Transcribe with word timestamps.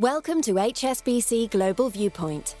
Welcome 0.00 0.42
to 0.42 0.54
HSBC 0.54 1.52
Global 1.52 1.88
Viewpoint, 1.88 2.56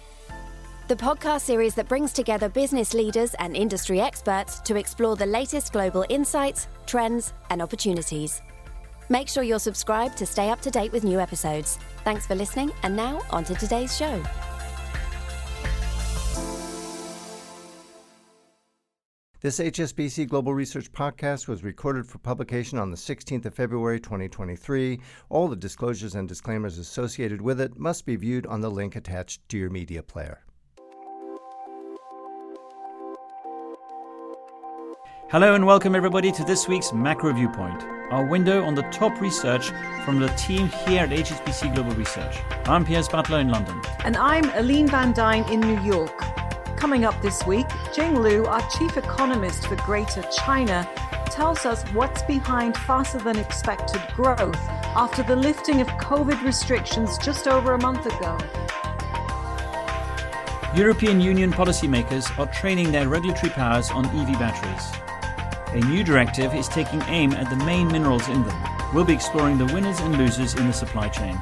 the 0.86 0.94
podcast 0.94 1.40
series 1.40 1.74
that 1.74 1.88
brings 1.88 2.12
together 2.12 2.48
business 2.48 2.94
leaders 2.94 3.34
and 3.40 3.56
industry 3.56 4.00
experts 4.00 4.60
to 4.60 4.76
explore 4.76 5.16
the 5.16 5.26
latest 5.26 5.72
global 5.72 6.06
insights, 6.08 6.68
trends, 6.86 7.32
and 7.50 7.60
opportunities. 7.60 8.40
Make 9.08 9.28
sure 9.28 9.42
you're 9.42 9.58
subscribed 9.58 10.16
to 10.18 10.26
stay 10.26 10.50
up 10.50 10.60
to 10.60 10.70
date 10.70 10.92
with 10.92 11.02
new 11.02 11.18
episodes. 11.18 11.76
Thanks 12.04 12.24
for 12.24 12.36
listening, 12.36 12.70
and 12.84 12.94
now 12.94 13.20
on 13.30 13.42
to 13.46 13.54
today's 13.56 13.96
show. 13.96 14.22
This 19.44 19.58
HSBC 19.58 20.30
Global 20.30 20.54
Research 20.54 20.90
podcast 20.90 21.48
was 21.48 21.62
recorded 21.62 22.06
for 22.06 22.16
publication 22.16 22.78
on 22.78 22.90
the 22.90 22.96
16th 22.96 23.44
of 23.44 23.52
February 23.52 24.00
2023. 24.00 24.98
All 25.28 25.48
the 25.48 25.54
disclosures 25.54 26.14
and 26.14 26.26
disclaimers 26.26 26.78
associated 26.78 27.42
with 27.42 27.60
it 27.60 27.78
must 27.78 28.06
be 28.06 28.16
viewed 28.16 28.46
on 28.46 28.62
the 28.62 28.70
link 28.70 28.96
attached 28.96 29.46
to 29.50 29.58
your 29.58 29.68
media 29.68 30.02
player. 30.02 30.40
Hello 35.28 35.54
and 35.54 35.66
welcome 35.66 35.94
everybody 35.94 36.32
to 36.32 36.44
this 36.44 36.66
week's 36.66 36.94
Macro 36.94 37.34
Viewpoint, 37.34 37.82
our 38.10 38.24
window 38.24 38.64
on 38.64 38.74
the 38.74 38.84
top 38.84 39.20
research 39.20 39.72
from 40.06 40.20
the 40.20 40.28
team 40.38 40.68
here 40.86 41.02
at 41.02 41.10
HSBC 41.10 41.74
Global 41.74 41.92
Research. 41.92 42.38
I'm 42.64 42.86
Piers 42.86 43.10
Butler 43.10 43.40
in 43.40 43.50
London. 43.50 43.78
And 44.06 44.16
I'm 44.16 44.48
Aline 44.54 44.88
Van 44.88 45.12
Dyne 45.12 45.44
in 45.52 45.60
New 45.60 45.78
York. 45.82 46.33
Coming 46.84 47.06
up 47.06 47.18
this 47.22 47.46
week, 47.46 47.66
Jing 47.94 48.20
Liu, 48.20 48.44
our 48.44 48.60
chief 48.68 48.98
economist 48.98 49.68
for 49.68 49.76
Greater 49.76 50.22
China, 50.44 50.86
tells 51.30 51.64
us 51.64 51.82
what's 51.94 52.20
behind 52.24 52.76
faster 52.76 53.16
than 53.16 53.38
expected 53.38 54.02
growth 54.14 54.54
after 54.94 55.22
the 55.22 55.34
lifting 55.34 55.80
of 55.80 55.86
COVID 55.86 56.44
restrictions 56.44 57.16
just 57.16 57.48
over 57.48 57.72
a 57.72 57.80
month 57.80 58.04
ago. 58.04 58.36
European 60.76 61.22
Union 61.22 61.50
policymakers 61.50 62.38
are 62.38 62.52
training 62.52 62.92
their 62.92 63.08
regulatory 63.08 63.50
powers 63.50 63.90
on 63.90 64.04
EV 64.04 64.38
batteries. 64.38 64.92
A 65.68 65.88
new 65.88 66.04
directive 66.04 66.52
is 66.52 66.68
taking 66.68 67.00
aim 67.06 67.32
at 67.32 67.48
the 67.48 67.64
main 67.64 67.88
minerals 67.88 68.28
in 68.28 68.46
them. 68.46 68.62
We'll 68.92 69.06
be 69.06 69.14
exploring 69.14 69.56
the 69.56 69.72
winners 69.72 70.00
and 70.00 70.18
losers 70.18 70.52
in 70.52 70.66
the 70.66 70.72
supply 70.74 71.08
chain. 71.08 71.40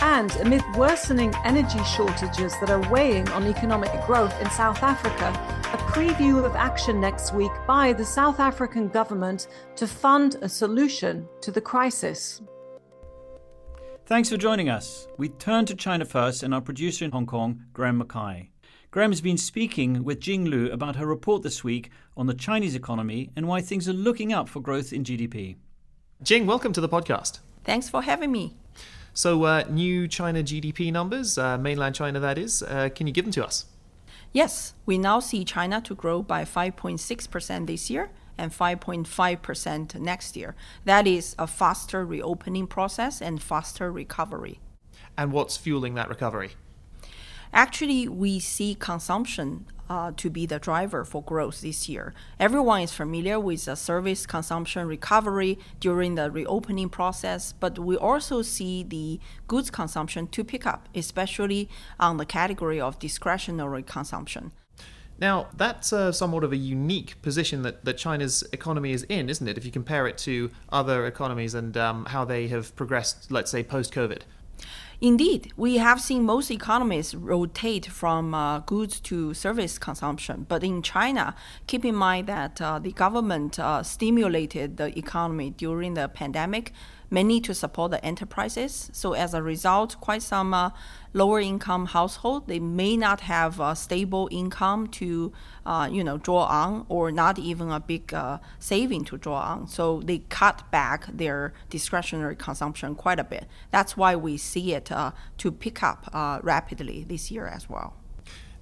And 0.00 0.34
amid 0.36 0.62
worsening 0.76 1.34
energy 1.44 1.82
shortages 1.82 2.54
that 2.60 2.70
are 2.70 2.88
weighing 2.90 3.28
on 3.30 3.46
economic 3.46 3.90
growth 4.06 4.38
in 4.40 4.48
South 4.50 4.82
Africa, 4.82 5.32
a 5.72 5.76
preview 5.90 6.44
of 6.44 6.54
action 6.54 7.00
next 7.00 7.34
week 7.34 7.50
by 7.66 7.92
the 7.92 8.04
South 8.04 8.38
African 8.38 8.88
government 8.88 9.48
to 9.74 9.88
fund 9.88 10.36
a 10.40 10.48
solution 10.48 11.28
to 11.40 11.50
the 11.50 11.60
crisis. 11.60 12.40
Thanks 14.06 14.30
for 14.30 14.36
joining 14.36 14.68
us. 14.68 15.08
We 15.16 15.30
turn 15.30 15.66
to 15.66 15.74
China 15.74 16.04
first 16.04 16.44
and 16.44 16.54
our 16.54 16.60
producer 16.60 17.04
in 17.04 17.10
Hong 17.10 17.26
Kong, 17.26 17.64
Graham 17.72 17.98
Mackay. 17.98 18.50
Graham 18.90 19.10
has 19.10 19.20
been 19.20 19.36
speaking 19.36 20.04
with 20.04 20.20
Jing 20.20 20.44
Liu 20.44 20.72
about 20.72 20.96
her 20.96 21.06
report 21.06 21.42
this 21.42 21.62
week 21.62 21.90
on 22.16 22.26
the 22.26 22.34
Chinese 22.34 22.74
economy 22.74 23.30
and 23.36 23.48
why 23.48 23.60
things 23.60 23.88
are 23.88 23.92
looking 23.92 24.32
up 24.32 24.48
for 24.48 24.60
growth 24.60 24.92
in 24.92 25.02
GDP. 25.02 25.56
Jing, 26.22 26.46
welcome 26.46 26.72
to 26.72 26.80
the 26.80 26.88
podcast. 26.88 27.40
Thanks 27.64 27.88
for 27.90 28.00
having 28.00 28.32
me. 28.32 28.56
So, 29.18 29.42
uh, 29.42 29.64
new 29.68 30.06
China 30.06 30.44
GDP 30.44 30.92
numbers, 30.92 31.38
uh, 31.38 31.58
mainland 31.58 31.96
China 31.96 32.20
that 32.20 32.38
is, 32.38 32.62
uh, 32.62 32.88
can 32.94 33.08
you 33.08 33.12
give 33.12 33.24
them 33.24 33.32
to 33.32 33.44
us? 33.44 33.64
Yes, 34.32 34.74
we 34.86 34.96
now 34.96 35.18
see 35.18 35.44
China 35.44 35.80
to 35.80 35.94
grow 35.96 36.22
by 36.22 36.44
5.6% 36.44 37.66
this 37.66 37.90
year 37.90 38.10
and 38.38 38.52
5.5% 38.52 39.96
next 39.96 40.36
year. 40.36 40.54
That 40.84 41.08
is 41.08 41.34
a 41.36 41.48
faster 41.48 42.06
reopening 42.06 42.68
process 42.68 43.20
and 43.20 43.42
faster 43.42 43.90
recovery. 43.90 44.60
And 45.16 45.32
what's 45.32 45.56
fueling 45.56 45.94
that 45.96 46.08
recovery? 46.08 46.50
Actually, 47.52 48.06
we 48.06 48.38
see 48.38 48.76
consumption 48.76 49.66
uh, 49.88 50.12
to 50.16 50.30
be 50.30 50.46
the 50.46 50.58
driver 50.58 51.04
for 51.04 51.22
growth 51.22 51.60
this 51.60 51.88
year. 51.88 52.14
Everyone 52.38 52.82
is 52.82 52.92
familiar 52.92 53.40
with 53.40 53.64
the 53.64 53.76
service 53.76 54.26
consumption 54.26 54.86
recovery 54.86 55.58
during 55.80 56.14
the 56.14 56.30
reopening 56.30 56.88
process, 56.88 57.52
but 57.52 57.78
we 57.78 57.96
also 57.96 58.42
see 58.42 58.82
the 58.82 59.20
goods 59.46 59.70
consumption 59.70 60.26
to 60.28 60.44
pick 60.44 60.66
up, 60.66 60.88
especially 60.94 61.68
on 61.98 62.16
the 62.16 62.26
category 62.26 62.80
of 62.80 62.98
discretionary 62.98 63.82
consumption. 63.82 64.52
Now, 65.20 65.48
that's 65.56 65.92
uh, 65.92 66.12
somewhat 66.12 66.44
of 66.44 66.52
a 66.52 66.56
unique 66.56 67.20
position 67.22 67.62
that, 67.62 67.84
that 67.84 67.98
China's 67.98 68.44
economy 68.52 68.92
is 68.92 69.02
in, 69.08 69.28
isn't 69.28 69.48
it? 69.48 69.58
If 69.58 69.64
you 69.64 69.72
compare 69.72 70.06
it 70.06 70.16
to 70.18 70.50
other 70.70 71.06
economies 71.06 71.54
and 71.54 71.76
um, 71.76 72.04
how 72.06 72.24
they 72.24 72.46
have 72.48 72.74
progressed, 72.76 73.30
let's 73.30 73.50
say, 73.50 73.64
post 73.64 73.92
COVID. 73.92 74.22
Indeed, 75.00 75.52
we 75.56 75.76
have 75.76 76.00
seen 76.00 76.24
most 76.24 76.50
economies 76.50 77.14
rotate 77.14 77.86
from 77.86 78.34
uh, 78.34 78.58
goods 78.58 78.98
to 79.02 79.32
service 79.32 79.78
consumption. 79.78 80.44
But 80.48 80.64
in 80.64 80.82
China, 80.82 81.36
keep 81.68 81.84
in 81.84 81.94
mind 81.94 82.26
that 82.26 82.60
uh, 82.60 82.80
the 82.80 82.90
government 82.90 83.60
uh, 83.60 83.84
stimulated 83.84 84.76
the 84.76 84.98
economy 84.98 85.50
during 85.50 85.94
the 85.94 86.08
pandemic 86.08 86.72
mainly 87.10 87.40
to 87.40 87.54
support 87.54 87.90
the 87.90 88.04
enterprises. 88.04 88.90
So 88.92 89.12
as 89.12 89.34
a 89.34 89.42
result, 89.42 90.00
quite 90.00 90.22
some 90.22 90.52
uh, 90.52 90.70
lower 91.12 91.40
income 91.40 91.86
household 91.86 92.46
they 92.48 92.58
may 92.58 92.96
not 92.96 93.20
have 93.22 93.60
a 93.60 93.74
stable 93.74 94.28
income 94.30 94.86
to 94.88 95.32
uh, 95.64 95.88
you 95.90 96.04
know 96.04 96.18
draw 96.18 96.44
on, 96.44 96.86
or 96.88 97.10
not 97.10 97.38
even 97.38 97.70
a 97.70 97.80
big 97.80 98.12
uh, 98.14 98.38
saving 98.58 99.04
to 99.04 99.16
draw 99.18 99.40
on. 99.40 99.66
So 99.68 100.00
they 100.04 100.18
cut 100.28 100.70
back 100.70 101.06
their 101.12 101.52
discretionary 101.70 102.36
consumption 102.36 102.94
quite 102.94 103.18
a 103.18 103.24
bit. 103.24 103.46
That's 103.70 103.96
why 103.96 104.16
we 104.16 104.36
see 104.36 104.74
it 104.74 104.90
uh, 104.90 105.12
to 105.38 105.52
pick 105.52 105.82
up 105.82 106.08
uh, 106.12 106.40
rapidly 106.42 107.04
this 107.04 107.30
year 107.30 107.46
as 107.46 107.68
well. 107.68 107.94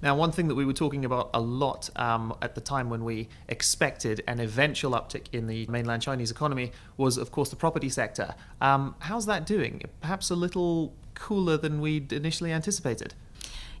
Now, 0.01 0.15
one 0.15 0.31
thing 0.31 0.47
that 0.47 0.55
we 0.55 0.65
were 0.65 0.73
talking 0.73 1.05
about 1.05 1.31
a 1.33 1.41
lot 1.41 1.89
um, 1.95 2.35
at 2.41 2.53
the 2.55 2.61
time 2.61 2.89
when 2.89 3.03
we 3.03 3.29
expected 3.47 4.23
an 4.27 4.39
eventual 4.39 4.91
uptick 4.91 5.25
in 5.31 5.47
the 5.47 5.65
mainland 5.67 6.03
Chinese 6.03 6.29
economy 6.29 6.71
was, 6.97 7.17
of 7.17 7.31
course, 7.31 7.49
the 7.49 7.55
property 7.55 7.89
sector. 7.89 8.35
Um, 8.61 8.95
how's 8.99 9.25
that 9.25 9.45
doing? 9.45 9.81
Perhaps 10.01 10.29
a 10.29 10.35
little 10.35 10.93
cooler 11.15 11.57
than 11.57 11.81
we'd 11.81 12.13
initially 12.13 12.51
anticipated. 12.51 13.15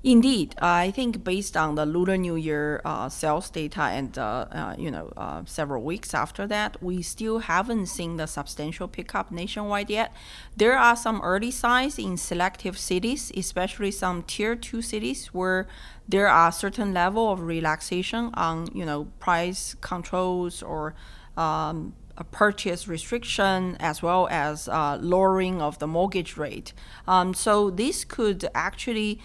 Indeed, 0.03 0.55
I 0.61 0.91
think 0.91 1.23
based 1.23 1.57
on 1.57 1.75
the 1.75 1.85
Lunar 1.85 2.17
New 2.17 2.35
Year 2.35 2.81
uh, 2.85 3.09
sales 3.09 3.49
data 3.49 3.81
and 3.81 4.17
uh, 4.17 4.45
uh, 4.51 4.75
you 4.77 4.91
know 4.91 5.11
uh, 5.17 5.41
several 5.45 5.83
weeks 5.83 6.13
after 6.13 6.45
that, 6.47 6.81
we 6.81 7.01
still 7.01 7.39
haven't 7.39 7.87
seen 7.87 8.17
the 8.17 8.27
substantial 8.27 8.87
pickup 8.87 9.31
nationwide 9.31 9.89
yet. 9.89 10.13
There 10.55 10.77
are 10.77 10.95
some 10.95 11.19
early 11.21 11.51
signs 11.51 11.97
in 11.97 12.17
selective 12.17 12.77
cities, 12.77 13.31
especially 13.35 13.91
some 13.91 14.23
tier 14.23 14.55
two 14.55 14.81
cities 14.81 15.27
where 15.27 15.67
there 16.07 16.27
are 16.27 16.51
certain 16.51 16.93
level 16.93 17.31
of 17.31 17.41
relaxation 17.41 18.29
on 18.35 18.67
you 18.73 18.85
know 18.85 19.07
price 19.19 19.75
controls 19.81 20.61
or 20.61 20.93
um, 21.35 21.93
a 22.17 22.23
purchase 22.23 22.87
restriction 22.87 23.77
as 23.79 24.01
well 24.01 24.27
as 24.31 24.67
uh, 24.67 24.97
lowering 24.99 25.61
of 25.61 25.77
the 25.79 25.87
mortgage 25.87 26.35
rate. 26.35 26.73
Um, 27.07 27.33
so 27.33 27.69
this 27.69 28.03
could 28.03 28.47
actually 28.55 29.19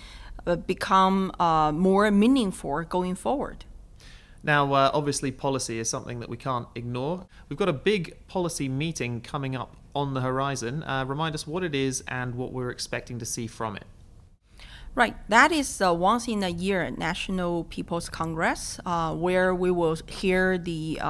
become 0.66 1.32
uh, 1.38 1.72
more 1.72 2.10
meaningful 2.10 2.82
going 2.84 3.14
forward. 3.14 3.64
Now, 4.42 4.72
uh, 4.72 4.90
obviously, 4.92 5.30
policy 5.30 5.78
is 5.78 5.88
something 5.88 6.18
that 6.20 6.28
we 6.28 6.36
can't 6.36 6.66
ignore. 6.74 7.26
We've 7.48 7.58
got 7.58 7.68
a 7.68 7.72
big 7.72 8.26
policy 8.26 8.68
meeting 8.68 9.20
coming 9.20 9.54
up 9.54 9.76
on 9.94 10.14
the 10.14 10.20
horizon. 10.20 10.82
Uh, 10.82 11.04
remind 11.06 11.34
us 11.34 11.46
what 11.46 11.62
it 11.62 11.74
is 11.74 12.02
and 12.08 12.34
what 12.34 12.52
we're 12.52 12.70
expecting 12.70 13.18
to 13.20 13.24
see 13.24 13.46
from 13.46 13.76
it. 13.76 13.84
Right, 14.94 15.16
that 15.28 15.52
is 15.52 15.80
uh, 15.80 15.94
once 15.94 16.28
in 16.28 16.42
a 16.42 16.48
year 16.48 16.90
National 16.90 17.64
People's 17.64 18.08
Congress, 18.08 18.78
uh, 18.84 19.14
where 19.14 19.54
we 19.54 19.70
will 19.70 19.96
hear 20.06 20.58
the 20.58 21.00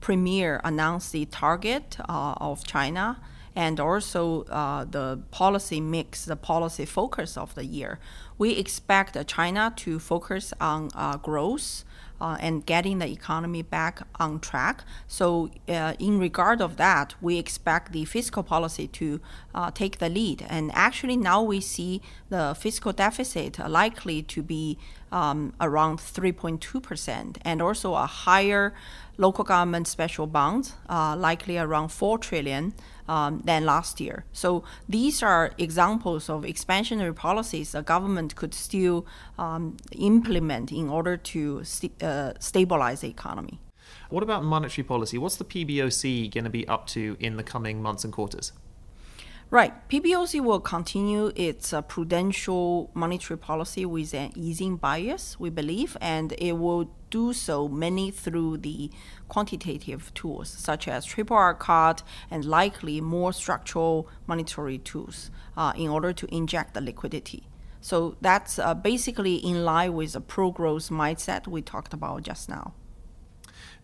premier 0.00 0.60
announce 0.62 1.10
the 1.10 1.24
target 1.24 1.96
of 2.08 2.62
China 2.64 3.18
and 3.56 3.78
also 3.78 4.42
uh, 4.44 4.84
the 4.84 5.20
policy 5.30 5.80
mix, 5.80 6.24
the 6.24 6.36
policy 6.36 6.84
focus 6.84 7.36
of 7.36 7.54
the 7.54 7.64
year. 7.64 7.98
We 8.36 8.52
expect 8.52 9.16
China 9.28 9.72
to 9.76 9.98
focus 9.98 10.52
on 10.60 10.90
uh, 10.94 11.16
growth. 11.18 11.84
Uh, 12.24 12.38
and 12.40 12.64
getting 12.64 13.00
the 13.00 13.06
economy 13.06 13.60
back 13.60 14.00
on 14.18 14.40
track. 14.40 14.82
So, 15.06 15.50
uh, 15.68 15.92
in 15.98 16.18
regard 16.18 16.62
of 16.62 16.78
that, 16.78 17.14
we 17.20 17.36
expect 17.36 17.92
the 17.92 18.06
fiscal 18.06 18.42
policy 18.42 18.86
to 19.00 19.20
uh, 19.54 19.70
take 19.70 19.98
the 19.98 20.08
lead. 20.08 20.46
And 20.48 20.70
actually, 20.72 21.18
now 21.18 21.42
we 21.42 21.60
see 21.60 22.00
the 22.30 22.56
fiscal 22.58 22.92
deficit 22.94 23.58
likely 23.68 24.22
to 24.22 24.42
be 24.42 24.78
um, 25.12 25.52
around 25.60 25.98
3.2 25.98 26.82
percent, 26.82 27.38
and 27.44 27.60
also 27.60 27.94
a 27.94 28.06
higher 28.06 28.72
local 29.18 29.44
government 29.44 29.86
special 29.86 30.26
bonds, 30.26 30.74
uh, 30.88 31.14
likely 31.16 31.58
around 31.58 31.88
4 31.88 32.18
trillion 32.18 32.74
um, 33.08 33.42
than 33.44 33.64
last 33.64 34.00
year. 34.00 34.24
So 34.32 34.64
these 34.88 35.22
are 35.22 35.52
examples 35.58 36.28
of 36.28 36.42
expansionary 36.42 37.14
policies 37.14 37.72
the 37.72 37.82
government 37.82 38.34
could 38.34 38.54
still 38.54 39.06
um, 39.38 39.76
implement 39.92 40.72
in 40.72 40.88
order 40.88 41.16
to 41.16 41.62
st- 41.64 42.02
uh, 42.02 42.13
stabilize 42.38 43.00
the 43.00 43.08
economy. 43.08 43.60
What 44.10 44.22
about 44.22 44.44
monetary 44.44 44.84
policy? 44.84 45.18
What's 45.18 45.36
the 45.36 45.44
PBOC 45.44 46.32
going 46.32 46.44
to 46.44 46.50
be 46.50 46.66
up 46.68 46.86
to 46.88 47.16
in 47.20 47.36
the 47.36 47.42
coming 47.42 47.82
months 47.82 48.04
and 48.04 48.12
quarters? 48.12 48.52
Right. 49.50 49.88
PBOC 49.88 50.40
will 50.40 50.58
continue 50.58 51.30
its 51.36 51.72
uh, 51.72 51.82
prudential 51.82 52.90
monetary 52.94 53.38
policy 53.38 53.84
with 53.84 54.12
an 54.14 54.32
easing 54.34 54.76
bias, 54.76 55.38
we 55.38 55.50
believe, 55.50 55.96
and 56.00 56.32
it 56.38 56.54
will 56.58 56.90
do 57.10 57.32
so 57.32 57.68
mainly 57.68 58.10
through 58.10 58.56
the 58.58 58.90
quantitative 59.28 60.12
tools 60.14 60.48
such 60.48 60.88
as 60.88 61.04
triple 61.04 61.36
R 61.36 61.54
cut 61.54 62.02
and 62.30 62.44
likely 62.44 63.00
more 63.00 63.32
structural 63.32 64.08
monetary 64.26 64.78
tools 64.78 65.30
uh, 65.56 65.72
in 65.76 65.88
order 65.88 66.12
to 66.12 66.26
inject 66.34 66.74
the 66.74 66.80
liquidity. 66.80 67.44
So 67.84 68.16
that's 68.22 68.58
uh, 68.58 68.72
basically 68.72 69.34
in 69.34 69.62
line 69.62 69.92
with 69.92 70.14
the 70.14 70.20
pro 70.22 70.50
growth 70.50 70.88
mindset 70.88 71.46
we 71.46 71.60
talked 71.60 71.92
about 71.92 72.22
just 72.22 72.48
now. 72.48 72.72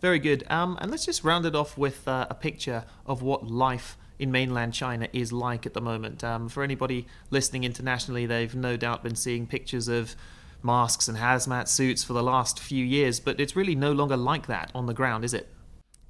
Very 0.01 0.19
good. 0.19 0.43
Um, 0.49 0.79
and 0.81 0.91
let's 0.91 1.05
just 1.05 1.23
round 1.23 1.45
it 1.45 1.55
off 1.55 1.77
with 1.77 2.09
uh, 2.09 2.27
a 2.31 2.35
picture 2.35 2.87
of 3.05 3.21
what 3.21 3.51
life 3.51 3.99
in 4.19 4.33
mainland 4.33 4.73
China 4.73 5.07
is 5.13 5.35
like 5.35 5.67
at 5.67 5.75
the 5.75 5.83
moment. 5.83 6.25
Um, 6.25 6.49
for 6.49 6.63
anybody 6.63 7.07
listening 7.29 7.65
internationally, 7.65 8.25
they've 8.25 8.55
no 8.55 8.79
doubt 8.79 9.03
been 9.03 9.17
seeing 9.17 9.47
pictures 9.47 9.87
of 9.87 10.17
masks 10.63 11.07
and 11.07 11.19
hazmat 11.19 11.69
suits 11.69 12.03
for 12.03 12.15
the 12.15 12.23
last 12.23 12.59
few 12.59 12.83
years, 12.83 13.21
but 13.21 13.39
it's 13.39 13.55
really 13.55 13.75
no 13.75 13.93
longer 13.93 14.17
like 14.17 14.47
that 14.47 14.71
on 14.75 14.87
the 14.87 14.95
ground, 14.95 15.27
is 15.27 15.35
it? 15.35 15.47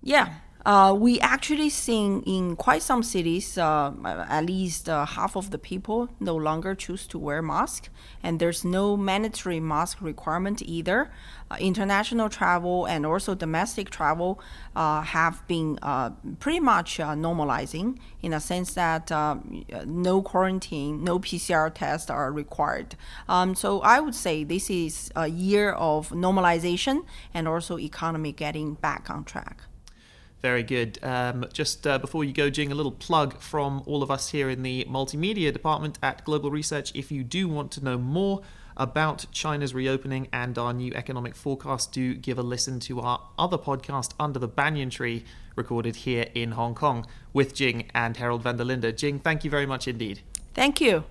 Yeah, 0.01 0.35
uh, 0.67 0.95
we 0.97 1.19
actually 1.21 1.71
seen 1.71 2.23
in 2.27 2.55
quite 2.55 2.83
some 2.83 3.03
cities, 3.03 3.57
uh, 3.57 3.93
at 4.05 4.45
least 4.45 4.89
uh, 4.89 5.07
half 5.07 5.37
of 5.37 5.51
the 5.51 5.59
people 5.59 6.09
no 6.21 6.37
longer 6.37 6.75
choose 6.75 7.07
to 7.07 7.19
wear 7.19 7.41
mask, 7.41 7.89
and 8.23 8.39
there's 8.39 8.65
no 8.65 8.97
mandatory 8.97 9.61
mask 9.61 10.03
requirement 10.03 10.61
either. 10.63 11.11
Uh, 11.51 11.57
international 11.59 12.29
travel 12.29 12.87
and 12.87 13.07
also 13.07 13.35
domestic 13.35 13.91
travel 13.91 14.41
uh, 14.77 15.01
have 15.03 15.47
been 15.49 15.79
pretty 16.39 16.61
much 16.61 16.99
normalizing 16.99 17.99
in 18.23 18.33
a 18.33 18.41
sense 18.41 18.75
that 18.75 19.11
no 19.87 20.23
quarantine, 20.23 21.03
no 21.03 21.19
PCR 21.19 21.73
tests 21.73 22.11
are 22.11 22.31
required. 22.31 22.97
Um, 23.29 23.55
so 23.55 23.81
I 23.81 23.99
would 23.99 24.15
say 24.15 24.45
this 24.45 24.71
is 24.71 25.11
a 25.17 25.27
year 25.27 25.73
of 25.73 26.11
normalization 26.11 27.05
and 27.33 27.49
also 27.49 27.79
economy 27.79 28.33
getting 28.33 28.75
back 28.75 29.11
on 29.11 29.25
track. 29.25 29.63
Very 30.43 30.63
good. 30.63 30.99
Um, 31.03 31.47
just 31.53 31.87
uh, 31.87 31.99
before 31.99 32.25
you 32.25 32.33
go, 32.33 32.49
Jing, 32.49 32.73
a 32.73 32.75
little 32.75 32.93
plug 32.93 33.39
from 33.41 33.83
all 33.87 34.03
of 34.03 34.11
us 34.11 34.31
here 34.31 34.49
in 34.49 34.63
the 34.63 34.87
multimedia 34.89 35.53
department 35.53 35.99
at 36.03 36.25
Global 36.25 36.51
Research. 36.51 36.93
If 36.95 37.13
you 37.13 37.23
do 37.23 37.47
want 37.47 37.71
to 37.73 37.85
know 37.85 37.99
more 37.99 38.41
about 38.77 39.27
China's 39.33 39.75
reopening 39.75 40.29
and 40.33 40.57
our 40.57 40.73
new 40.73 40.93
economic 40.95 41.35
forecast, 41.35 41.93
do 41.93 42.15
give 42.15 42.39
a 42.39 42.43
listen 42.43 42.81
to 42.81 43.01
our 43.01 43.21
other 43.39 43.59
podcast, 43.59 44.13
Under 44.19 44.39
the 44.39 44.49
Banyan 44.49 44.89
Tree, 44.89 45.25
recorded 45.57 45.97
here 45.97 46.27
in 46.35 46.53
Hong 46.53 46.75
Kong 46.75 47.07
with 47.35 47.55
Jing 47.55 47.91
and 47.95 48.17
Harold 48.17 48.43
van 48.43 48.57
der 48.57 48.65
Linde. 48.65 48.97
Jing, 48.97 49.19
thank 49.19 49.45
you 49.45 49.51
very 49.51 49.67
much 49.67 49.87
indeed. 49.87 50.21
Thank 50.55 50.81
you. 50.81 51.05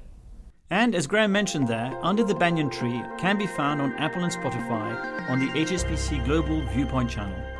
And 0.71 0.95
as 0.95 1.05
Graham 1.05 1.31
mentioned 1.31 1.67
there, 1.67 1.97
Under 2.01 2.23
the 2.23 2.35
Banyan 2.35 2.69
Tree 2.71 3.03
can 3.19 3.37
be 3.37 3.47
found 3.47 3.79
on 3.81 3.93
Apple 3.93 4.23
and 4.23 4.33
Spotify 4.33 5.29
on 5.29 5.39
the 5.39 5.47
HSBC 5.47 6.25
Global 6.25 6.61
Viewpoint 6.73 7.09
channel. 7.09 7.58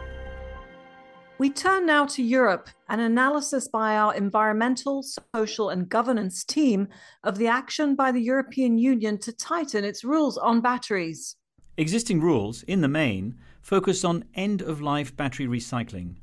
We 1.40 1.50
turn 1.50 1.86
now 1.86 2.06
to 2.08 2.22
Europe, 2.22 2.68
an 2.90 3.00
analysis 3.00 3.70
by 3.70 3.96
our 3.96 4.14
environmental, 4.14 5.06
social, 5.34 5.70
and 5.70 5.88
governance 5.88 6.44
team 6.44 6.90
of 7.24 7.38
the 7.38 7.48
action 7.48 7.96
by 7.96 8.12
the 8.12 8.20
European 8.20 8.78
Union 8.78 9.18
to 9.20 9.32
tighten 9.32 9.86
its 9.86 10.04
rules 10.04 10.38
on 10.38 10.60
batteries. 10.60 11.38
Existing 11.78 12.20
rules, 12.20 12.64
in 12.64 12.82
the 12.82 12.90
main, 12.90 13.36
focus 13.62 14.04
on 14.04 14.26
end 14.36 14.62
of 14.62 14.82
life 14.82 15.16
battery 15.16 15.48
recycling. 15.48 16.16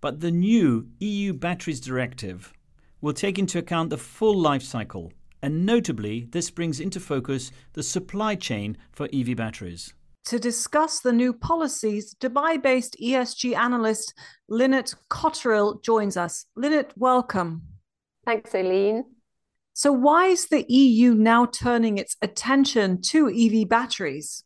But 0.00 0.20
the 0.20 0.30
new 0.30 0.88
EU 1.00 1.34
Batteries 1.34 1.80
Directive 1.80 2.54
will 3.02 3.12
take 3.12 3.38
into 3.38 3.58
account 3.58 3.90
the 3.90 3.98
full 3.98 4.40
life 4.40 4.62
cycle, 4.62 5.12
and 5.42 5.66
notably, 5.66 6.28
this 6.30 6.48
brings 6.48 6.80
into 6.80 6.98
focus 6.98 7.52
the 7.74 7.82
supply 7.82 8.34
chain 8.34 8.78
for 8.90 9.06
EV 9.12 9.36
batteries. 9.36 9.92
To 10.26 10.40
discuss 10.40 10.98
the 10.98 11.12
new 11.12 11.32
policies, 11.32 12.16
Dubai 12.16 12.60
based 12.60 12.96
ESG 13.00 13.56
analyst 13.56 14.12
Lynette 14.48 14.92
Cotterill 15.08 15.80
joins 15.84 16.16
us. 16.16 16.46
Lynette, 16.56 16.92
welcome. 16.96 17.62
Thanks, 18.24 18.52
Eileen. 18.52 19.04
So, 19.72 19.92
why 19.92 20.26
is 20.26 20.48
the 20.48 20.64
EU 20.68 21.14
now 21.14 21.46
turning 21.46 21.98
its 21.98 22.16
attention 22.22 23.02
to 23.02 23.28
EV 23.28 23.68
batteries? 23.68 24.42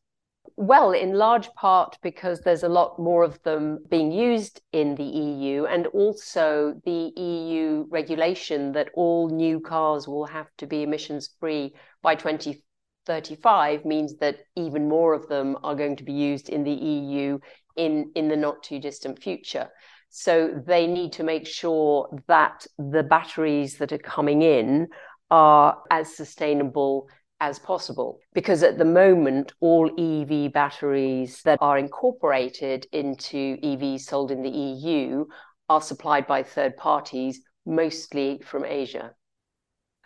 Well, 0.56 0.92
in 0.92 1.14
large 1.14 1.48
part 1.54 1.96
because 2.02 2.42
there's 2.42 2.64
a 2.64 2.68
lot 2.68 2.98
more 2.98 3.22
of 3.22 3.42
them 3.42 3.78
being 3.88 4.12
used 4.12 4.60
in 4.72 4.96
the 4.96 5.02
EU, 5.04 5.64
and 5.64 5.86
also 5.86 6.78
the 6.84 7.10
EU 7.16 7.86
regulation 7.88 8.72
that 8.72 8.90
all 8.92 9.30
new 9.30 9.60
cars 9.60 10.06
will 10.06 10.26
have 10.26 10.50
to 10.58 10.66
be 10.66 10.82
emissions 10.82 11.30
free 11.40 11.72
by 12.02 12.16
2030 12.16 12.60
35 13.06 13.84
means 13.84 14.16
that 14.18 14.38
even 14.56 14.88
more 14.88 15.14
of 15.14 15.28
them 15.28 15.56
are 15.62 15.74
going 15.74 15.96
to 15.96 16.04
be 16.04 16.12
used 16.12 16.48
in 16.48 16.64
the 16.64 16.72
EU 16.72 17.38
in, 17.76 18.10
in 18.14 18.28
the 18.28 18.36
not 18.36 18.62
too 18.62 18.78
distant 18.78 19.22
future. 19.22 19.68
So 20.10 20.50
they 20.66 20.86
need 20.86 21.12
to 21.14 21.22
make 21.22 21.46
sure 21.46 22.08
that 22.26 22.66
the 22.78 23.02
batteries 23.02 23.78
that 23.78 23.92
are 23.92 23.98
coming 23.98 24.42
in 24.42 24.88
are 25.30 25.78
as 25.90 26.16
sustainable 26.16 27.08
as 27.40 27.58
possible. 27.58 28.18
Because 28.34 28.62
at 28.62 28.76
the 28.76 28.84
moment, 28.84 29.52
all 29.60 29.90
EV 29.98 30.52
batteries 30.52 31.42
that 31.42 31.58
are 31.60 31.78
incorporated 31.78 32.86
into 32.92 33.56
EVs 33.58 34.00
sold 34.00 34.30
in 34.30 34.42
the 34.42 34.50
EU 34.50 35.24
are 35.68 35.80
supplied 35.80 36.26
by 36.26 36.42
third 36.42 36.76
parties, 36.76 37.40
mostly 37.64 38.40
from 38.44 38.64
Asia. 38.64 39.14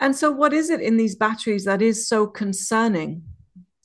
And 0.05 0.15
so, 0.15 0.31
what 0.31 0.53
is 0.53 0.69
it 0.69 0.83
in 0.83 0.99
these 0.99 1.17
batteries 1.17 1.65
that 1.65 1.81
is 1.81 2.07
so 2.07 2.27
concerning? 2.27 3.23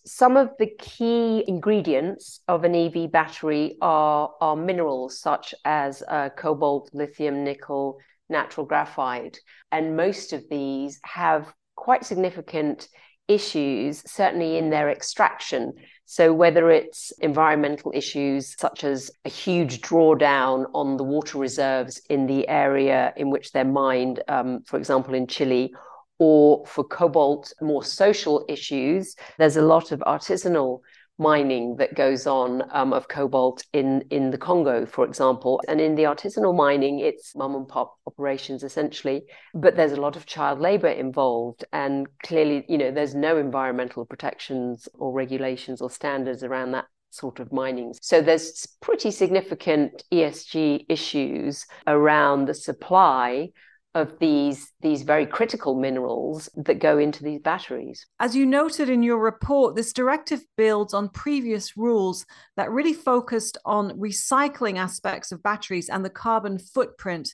Some 0.05 0.35
of 0.35 0.49
the 0.59 0.67
key 0.77 1.45
ingredients 1.47 2.41
of 2.49 2.65
an 2.65 2.75
EV 2.75 3.09
battery 3.09 3.77
are, 3.81 4.29
are 4.41 4.57
minerals 4.57 5.17
such 5.21 5.55
as 5.63 6.03
uh, 6.09 6.27
cobalt, 6.35 6.89
lithium, 6.91 7.45
nickel, 7.45 7.99
natural 8.27 8.65
graphite. 8.65 9.39
And 9.71 9.95
most 9.95 10.33
of 10.33 10.43
these 10.49 10.99
have 11.05 11.53
quite 11.77 12.03
significant 12.03 12.89
issues, 13.29 14.03
certainly 14.05 14.57
in 14.57 14.71
their 14.71 14.89
extraction. 14.89 15.71
So, 16.03 16.33
whether 16.33 16.69
it's 16.69 17.13
environmental 17.19 17.93
issues 17.95 18.57
such 18.59 18.83
as 18.83 19.09
a 19.23 19.29
huge 19.29 19.79
drawdown 19.79 20.65
on 20.73 20.97
the 20.97 21.05
water 21.05 21.37
reserves 21.37 22.01
in 22.09 22.27
the 22.27 22.45
area 22.49 23.13
in 23.15 23.29
which 23.29 23.53
they're 23.53 23.63
mined, 23.63 24.21
um, 24.27 24.63
for 24.65 24.75
example, 24.75 25.13
in 25.13 25.25
Chile, 25.25 25.71
or 26.19 26.65
for 26.65 26.83
cobalt, 26.83 27.51
more 27.61 27.83
social 27.83 28.45
issues, 28.47 29.15
there's 29.37 29.57
a 29.57 29.61
lot 29.61 29.91
of 29.91 29.99
artisanal 30.01 30.81
mining 31.19 31.75
that 31.75 31.95
goes 31.95 32.25
on 32.25 32.63
um, 32.71 32.93
of 32.93 33.07
cobalt 33.09 33.65
in 33.73 34.01
in 34.09 34.31
the 34.31 34.37
Congo, 34.37 34.85
for 34.85 35.05
example. 35.05 35.61
And 35.67 35.81
in 35.81 35.95
the 35.95 36.03
artisanal 36.03 36.55
mining, 36.55 36.99
it's 36.99 37.35
mom 37.35 37.55
and 37.55 37.67
pop 37.67 37.95
operations 38.07 38.63
essentially, 38.63 39.23
but 39.53 39.75
there's 39.75 39.91
a 39.91 40.01
lot 40.01 40.15
of 40.15 40.25
child 40.25 40.59
labor 40.59 40.87
involved, 40.87 41.65
and 41.73 42.07
clearly, 42.23 42.65
you 42.69 42.77
know, 42.77 42.91
there's 42.91 43.15
no 43.15 43.37
environmental 43.37 44.05
protections 44.05 44.87
or 44.93 45.11
regulations 45.11 45.81
or 45.81 45.89
standards 45.89 46.43
around 46.43 46.71
that 46.71 46.85
sort 47.11 47.39
of 47.39 47.51
mining. 47.51 47.93
So 48.01 48.21
there's 48.21 48.67
pretty 48.81 49.11
significant 49.11 50.03
ESG 50.13 50.85
issues 50.89 51.65
around 51.87 52.45
the 52.45 52.53
supply 52.53 53.49
of 53.95 54.19
these 54.19 54.71
these 54.81 55.01
very 55.01 55.25
critical 55.25 55.75
minerals 55.75 56.47
that 56.55 56.79
go 56.79 56.97
into 56.97 57.23
these 57.23 57.39
batteries. 57.39 58.05
As 58.19 58.35
you 58.35 58.45
noted 58.45 58.89
in 58.89 59.01
your 59.01 59.19
report, 59.19 59.75
this 59.75 59.93
directive 59.93 60.41
builds 60.57 60.93
on 60.93 61.09
previous 61.09 61.75
rules 61.75 62.25
that 62.55 62.71
really 62.71 62.93
focused 62.93 63.57
on 63.65 63.97
recycling 63.97 64.77
aspects 64.77 65.31
of 65.31 65.41
batteries 65.41 65.89
and 65.89 66.05
the 66.05 66.09
carbon 66.09 66.59
footprint. 66.59 67.33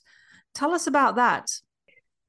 Tell 0.53 0.73
us 0.73 0.87
about 0.87 1.15
that. 1.17 1.49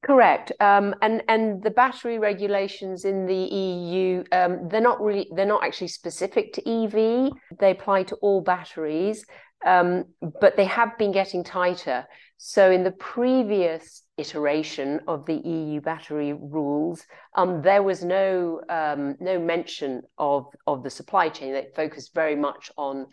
Correct, 0.03 0.53
um, 0.61 0.95
and 1.03 1.23
and 1.29 1.63
the 1.63 1.71
battery 1.71 2.19
regulations 2.19 3.05
in 3.05 3.27
the 3.27 3.35
EU 3.35 4.23
um, 4.31 4.69
they're 4.69 4.81
not 4.81 5.01
really 5.01 5.29
they're 5.35 5.47
not 5.47 5.65
actually 5.65 5.89
specific 5.89 6.53
to 6.53 6.69
EV. 6.69 7.33
They 7.59 7.71
apply 7.73 8.05
to 8.05 8.17
all 8.17 8.41
batteries, 8.41 9.25
um, 9.67 10.05
but 10.41 10.57
they 10.57 10.65
have 10.65 10.97
been 10.97 11.13
getting 11.13 11.45
tighter. 11.45 12.07
So 12.39 12.71
in 12.71 12.85
the 12.85 12.93
previous 12.93 14.03
iteration 14.17 15.01
of 15.09 15.27
the 15.27 15.35
EU 15.35 15.81
battery 15.81 16.33
rules, 16.33 17.05
um, 17.35 17.63
there 17.63 17.83
was 17.83 18.05
no 18.05 18.61
um, 18.69 19.17
no 19.21 19.39
mention 19.39 20.03
of 20.17 20.47
of 20.67 20.83
the 20.83 20.91
supply 20.91 21.29
chain. 21.29 21.53
They 21.53 21.67
focused 21.75 22.15
very 22.15 22.37
much 22.37 22.71
on 22.77 23.07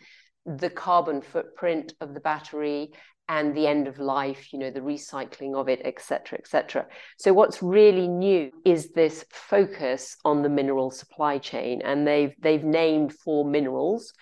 the 0.46 0.70
carbon 0.70 1.22
footprint 1.22 1.94
of 2.00 2.14
the 2.14 2.20
battery 2.20 2.92
and 3.28 3.56
the 3.56 3.66
end 3.66 3.88
of 3.88 3.98
life, 3.98 4.52
you 4.52 4.58
know, 4.58 4.70
the 4.70 4.80
recycling 4.80 5.54
of 5.54 5.68
it, 5.68 5.80
etc., 5.84 6.38
etc. 6.38 6.86
So 7.18 7.32
what's 7.32 7.62
really 7.62 8.06
new 8.06 8.50
is 8.64 8.92
this 8.92 9.24
focus 9.30 10.16
on 10.24 10.42
the 10.42 10.50
mineral 10.50 10.90
supply 10.90 11.38
chain, 11.38 11.82
and 11.82 12.06
they've 12.06 12.34
they've 12.40 12.64
named 12.64 13.14
four 13.14 13.44
minerals, 13.44 14.12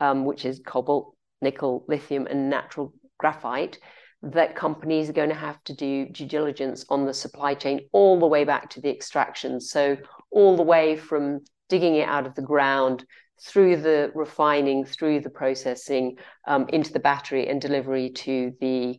um, 0.00 0.24
which 0.24 0.44
is 0.44 0.60
cobalt, 0.66 1.15
nickel, 1.42 1.84
lithium, 1.88 2.26
and 2.26 2.50
natural 2.50 2.92
graphite 3.18 3.78
that 4.22 4.56
companies 4.56 5.08
are 5.08 5.14
going 5.14 5.28
to 5.28 5.34
have 5.34 5.62
to 5.64 5.74
do 5.74 6.08
due 6.08 6.26
diligence 6.26 6.84
on 6.88 7.06
the 7.06 7.14
supply 7.14 7.54
chain 7.54 7.80
all 7.92 8.18
the 8.18 8.26
way 8.26 8.44
back 8.44 8.70
to 8.70 8.80
the 8.80 8.90
extraction. 8.90 9.60
So, 9.60 9.96
all 10.30 10.56
the 10.56 10.62
way 10.62 10.96
from 10.96 11.40
digging 11.68 11.96
it 11.96 12.08
out 12.08 12.26
of 12.26 12.34
the 12.34 12.42
ground 12.42 13.04
through 13.40 13.76
the 13.76 14.10
refining, 14.14 14.84
through 14.84 15.20
the 15.20 15.30
processing, 15.30 16.16
um, 16.46 16.66
into 16.70 16.92
the 16.92 17.00
battery 17.00 17.48
and 17.48 17.60
delivery 17.60 18.10
to 18.10 18.52
the 18.60 18.98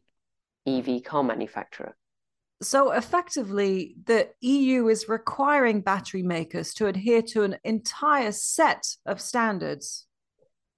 EV 0.68 1.04
car 1.04 1.24
manufacturer. 1.24 1.96
So 2.62 2.92
effectively, 2.92 3.96
the 4.06 4.30
EU 4.42 4.88
is 4.88 5.08
requiring 5.08 5.82
battery 5.82 6.24
makers 6.24 6.74
to 6.76 6.88
adhere 6.88 7.22
to 7.34 7.44
an 7.44 7.58
entire 7.64 8.32
set 8.32 8.84
of 9.06 9.22
standards. 9.22 10.07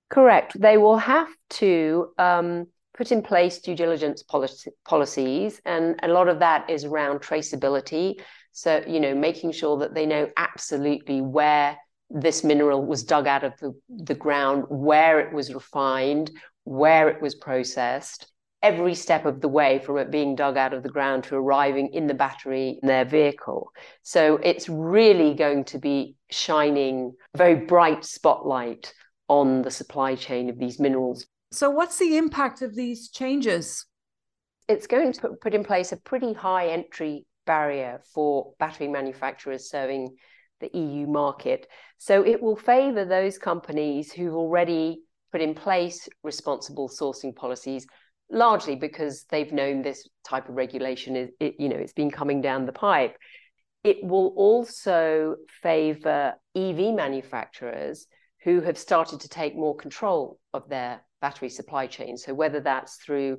Correct. 0.09 0.59
They 0.59 0.77
will 0.77 0.97
have 0.97 1.27
to 1.51 2.09
um, 2.17 2.67
put 2.97 3.11
in 3.11 3.21
place 3.21 3.59
due 3.59 3.75
diligence 3.75 4.23
policy, 4.23 4.71
policies, 4.85 5.61
and 5.65 5.99
a 6.01 6.07
lot 6.07 6.27
of 6.27 6.39
that 6.39 6.69
is 6.69 6.83
around 6.83 7.19
traceability. 7.19 8.19
So, 8.51 8.83
you 8.87 8.99
know, 8.99 9.13
making 9.13 9.51
sure 9.51 9.77
that 9.79 9.93
they 9.93 10.05
know 10.05 10.29
absolutely 10.35 11.21
where 11.21 11.77
this 12.09 12.43
mineral 12.43 12.83
was 12.83 13.03
dug 13.03 13.27
out 13.27 13.43
of 13.43 13.53
the, 13.59 13.79
the 13.87 14.15
ground, 14.15 14.65
where 14.67 15.19
it 15.19 15.31
was 15.31 15.53
refined, 15.53 16.31
where 16.63 17.07
it 17.09 17.21
was 17.21 17.35
processed, 17.35 18.31
every 18.63 18.95
step 18.95 19.25
of 19.25 19.41
the 19.41 19.47
way 19.47 19.79
from 19.79 19.97
it 19.97 20.11
being 20.11 20.35
dug 20.35 20.57
out 20.57 20.73
of 20.73 20.83
the 20.83 20.89
ground 20.89 21.23
to 21.25 21.35
arriving 21.35 21.93
in 21.93 22.07
the 22.07 22.13
battery 22.13 22.79
in 22.81 22.87
their 22.87 23.05
vehicle. 23.05 23.71
So 24.01 24.39
it's 24.41 24.67
really 24.67 25.35
going 25.35 25.65
to 25.65 25.77
be 25.77 26.15
shining 26.31 27.13
a 27.35 27.37
very 27.37 27.55
bright 27.55 28.03
spotlight 28.03 28.91
on 29.29 29.61
the 29.61 29.71
supply 29.71 30.15
chain 30.15 30.49
of 30.49 30.57
these 30.57 30.79
minerals. 30.79 31.25
So, 31.51 31.69
what's 31.69 31.97
the 31.97 32.17
impact 32.17 32.61
of 32.61 32.75
these 32.75 33.09
changes? 33.09 33.85
It's 34.67 34.87
going 34.87 35.13
to 35.13 35.29
put 35.41 35.53
in 35.53 35.63
place 35.63 35.91
a 35.91 35.97
pretty 35.97 36.33
high 36.33 36.67
entry 36.67 37.25
barrier 37.45 38.01
for 38.13 38.53
battery 38.59 38.87
manufacturers 38.87 39.69
serving 39.69 40.15
the 40.59 40.69
EU 40.77 41.07
market. 41.07 41.67
So, 41.97 42.25
it 42.25 42.41
will 42.41 42.57
favor 42.57 43.05
those 43.05 43.37
companies 43.37 44.11
who've 44.11 44.35
already 44.35 45.01
put 45.31 45.41
in 45.41 45.53
place 45.53 46.09
responsible 46.23 46.89
sourcing 46.89 47.35
policies 47.35 47.87
largely 48.31 48.75
because 48.75 49.25
they've 49.29 49.51
known 49.51 49.81
this 49.81 50.07
type 50.27 50.49
of 50.49 50.55
regulation 50.55 51.15
is 51.15 51.29
it, 51.39 51.55
you 51.57 51.67
know 51.67 51.75
it's 51.75 51.93
been 51.93 52.11
coming 52.11 52.41
down 52.41 52.65
the 52.65 52.71
pipe 52.71 53.17
it 53.83 54.03
will 54.03 54.33
also 54.35 55.35
favor 55.61 56.35
ev 56.55 56.77
manufacturers 56.93 58.05
who 58.43 58.61
have 58.61 58.77
started 58.77 59.19
to 59.21 59.29
take 59.29 59.55
more 59.55 59.75
control 59.75 60.39
of 60.53 60.67
their 60.69 61.01
battery 61.21 61.49
supply 61.49 61.87
chain 61.87 62.17
so 62.17 62.33
whether 62.33 62.59
that's 62.59 62.95
through 62.97 63.37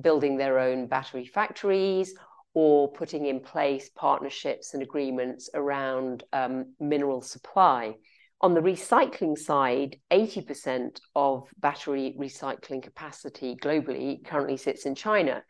building 0.00 0.36
their 0.36 0.58
own 0.58 0.86
battery 0.86 1.26
factories 1.26 2.14
or 2.54 2.90
putting 2.92 3.26
in 3.26 3.40
place 3.40 3.90
partnerships 3.94 4.74
and 4.74 4.82
agreements 4.82 5.50
around 5.54 6.24
um, 6.32 6.74
mineral 6.80 7.20
supply 7.20 7.94
on 8.40 8.54
the 8.54 8.60
recycling 8.60 9.36
side, 9.36 9.96
80% 10.12 11.00
of 11.16 11.48
battery 11.58 12.14
recycling 12.18 12.82
capacity 12.82 13.56
globally 13.56 14.24
currently 14.24 14.56
sits 14.56 14.86
in 14.86 14.94
China. 14.94 15.42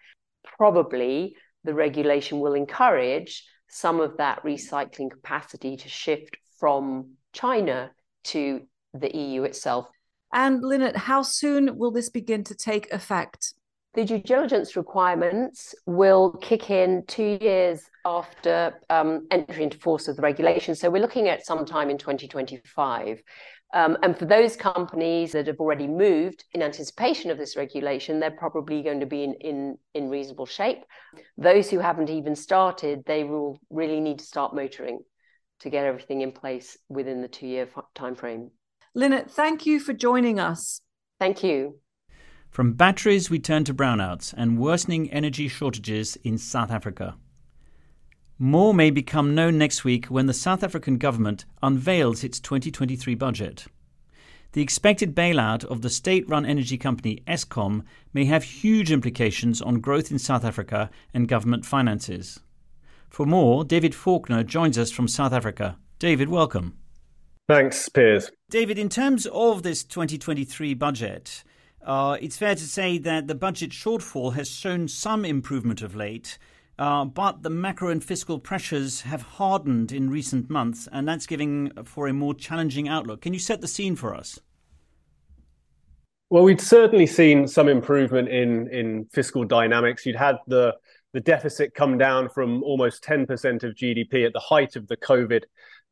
Probably 0.57 1.37
the 1.65 1.75
regulation 1.75 2.41
will 2.41 2.55
encourage 2.55 3.45
some 3.69 4.01
of 4.01 4.17
that 4.17 4.43
recycling 4.43 5.11
capacity 5.11 5.77
to 5.77 5.89
shift 5.89 6.39
from 6.59 7.11
China 7.35 7.91
to 8.25 8.63
the 8.95 9.15
EU 9.17 9.43
itself. 9.43 9.89
And 10.33 10.63
Lynette, 10.63 10.97
how 10.97 11.23
soon 11.23 11.79
will 11.79 11.91
this 11.91 12.11
begin 12.11 12.45
to 12.45 12.55
take 12.55 12.93
effect? 12.93 13.55
The 13.95 14.05
due 14.05 14.19
diligence 14.19 14.77
requirements 14.77 15.75
will 15.87 16.33
kick 16.33 16.71
in 16.71 17.05
two 17.07 17.39
years 17.41 17.83
after 18.05 18.75
um, 18.91 19.27
entry 19.31 19.65
into 19.65 19.79
force 19.79 20.07
of 20.09 20.17
the 20.17 20.23
regulation. 20.23 20.75
So 20.75 20.91
we're 20.91 21.03
looking 21.03 21.29
at 21.29 21.47
sometime 21.47 21.91
in 21.91 21.99
2025. 21.99 23.23
Um, 23.75 23.99
and 24.03 24.17
for 24.17 24.25
those 24.25 24.57
companies 24.57 25.33
that 25.33 25.47
have 25.47 25.61
already 25.61 25.87
moved 25.87 26.45
in 26.53 26.63
anticipation 26.63 27.31
of 27.31 27.39
this 27.39 27.57
regulation, 27.57 28.19
they're 28.19 28.31
probably 28.31 28.83
going 28.83 29.01
to 29.01 29.07
be 29.07 29.25
in, 29.25 29.35
in, 29.35 29.79
in 29.95 30.09
reasonable 30.09 30.47
shape. 30.47 30.85
Those 31.37 31.69
who 31.69 31.79
haven't 31.79 32.09
even 32.09 32.35
started, 32.35 33.03
they 33.05 33.25
will 33.25 33.59
really 33.69 34.01
need 34.01 34.21
to 34.21 34.25
start 34.25 34.55
motoring 34.55 35.01
to 35.61 35.71
get 35.71 35.85
everything 35.85 36.21
in 36.21 36.33
place 36.33 36.79
within 36.89 37.21
the 37.21 37.29
two 37.29 37.47
year 37.47 37.69
timeframe. 37.95 38.51
Lynette, 38.95 39.31
thank 39.31 39.67
you 39.67 39.81
for 39.81 39.93
joining 39.93 40.39
us. 40.41 40.81
Thank 41.19 41.43
you. 41.43 41.77
From 42.51 42.73
batteries, 42.73 43.31
we 43.31 43.39
turn 43.39 43.65
to 43.65 43.75
brownouts 43.75 44.35
and 44.37 44.59
worsening 44.59 45.11
energy 45.13 45.49
shortages 45.49 46.17
in 46.25 46.39
South 46.39 46.71
Africa. 46.71 47.17
More 48.39 48.73
may 48.73 48.91
become 48.91 49.35
known 49.35 49.59
next 49.59 49.85
week 49.85 50.07
when 50.07 50.27
the 50.27 50.33
South 50.33 50.63
African 50.63 50.97
government 50.97 51.45
unveils 51.63 52.23
its 52.25 52.41
2023 52.41 53.15
budget. 53.15 53.67
The 54.53 54.63
expected 54.63 55.15
bailout 55.15 55.65
of 55.65 55.83
the 55.83 55.91
state 55.91 56.29
run 56.29 56.47
energy 56.47 56.79
company 56.79 57.23
Eskom 57.27 57.85
may 58.15 58.25
have 58.25 58.45
huge 58.45 58.91
implications 58.91 59.61
on 59.61 59.81
growth 59.81 60.11
in 60.11 60.19
South 60.19 60.45
Africa 60.45 60.89
and 61.13 61.29
government 61.29 61.67
finances. 61.67 62.41
For 63.11 63.27
more, 63.27 63.65
David 63.65 63.95
Faulkner 63.95 64.43
joins 64.43 64.79
us 64.79 64.91
from 64.91 65.09
South 65.09 65.33
Africa. 65.33 65.77
David, 65.99 66.29
welcome. 66.29 66.79
Thanks, 67.49 67.89
Piers. 67.89 68.31
David, 68.51 68.79
in 68.79 68.89
terms 68.89 69.27
of 69.27 69.63
this 69.63 69.85
2023 69.85 70.73
budget, 70.73 71.45
uh, 71.85 72.17
it's 72.19 72.39
fair 72.39 72.55
to 72.55 72.65
say 72.65 72.97
that 72.97 73.27
the 73.27 73.35
budget 73.35 73.73
shortfall 73.73 74.33
has 74.37 74.49
shown 74.49 74.89
some 74.89 75.27
improvement 75.27 75.83
of 75.83 75.95
late, 75.95 76.39
uh, 76.79 77.05
but 77.05 77.43
the 77.43 77.51
macro 77.51 77.91
and 77.91 78.03
fiscal 78.03 78.39
pressures 78.39 79.03
have 79.03 79.21
hardened 79.21 79.93
in 79.93 80.09
recent 80.09 80.49
months, 80.49 80.89
and 80.91 81.07
that's 81.07 81.27
giving 81.27 81.71
for 81.85 82.09
a 82.09 82.15
more 82.15 82.33
challenging 82.33 82.89
outlook. 82.89 83.21
Can 83.21 83.35
you 83.35 83.39
set 83.39 83.61
the 83.61 83.69
scene 83.69 83.97
for 83.97 84.15
us? 84.15 84.41
Well, 86.31 86.45
we'd 86.45 86.63
certainly 86.63 87.07
seen 87.07 87.47
some 87.49 87.69
improvement 87.69 88.31
in 88.31 88.69
in 88.69 89.05
fiscal 89.13 89.45
dynamics. 89.45 90.07
You'd 90.07 90.17
had 90.17 90.37
the 90.47 90.75
the 91.13 91.21
deficit 91.21 91.75
come 91.75 91.99
down 91.99 92.29
from 92.29 92.63
almost 92.63 93.03
10% 93.03 93.65
of 93.65 93.75
GDP 93.75 94.27
at 94.27 94.33
the 94.33 94.41
height 94.41 94.77
of 94.77 94.87
the 94.89 94.97
COVID 94.97 95.45